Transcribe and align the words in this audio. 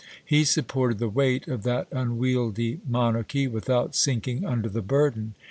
He 0.25 0.45
supported 0.45 0.97
the 0.97 1.09
weight 1.09 1.47
of 1.47 1.61
that 1.61 1.87
unwieldy 1.91 2.81
monarchy, 2.89 3.45
without 3.47 3.93
sinking 3.93 4.43
under 4.43 4.67
the 4.67 4.81
burden. 4.81 5.35